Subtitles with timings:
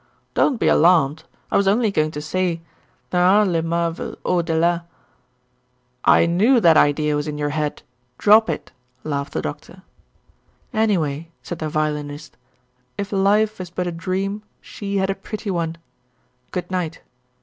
[0.33, 1.25] "Don't be alarmed.
[1.51, 2.61] I was only going to say
[3.11, 4.87] there are Ik Marvels au dela"
[6.17, 7.83] "I knew that idea was in your head.
[8.17, 8.71] Drop it!"
[9.03, 9.83] laughed the Doctor.
[10.73, 12.35] "Anyway," said the Violinist,
[12.97, 15.77] "if Life is but a dream, she had a pretty one.
[16.49, 17.01] Good night."